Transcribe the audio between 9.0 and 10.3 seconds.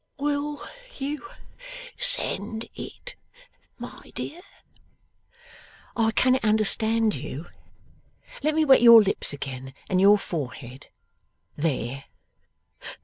lips again, and your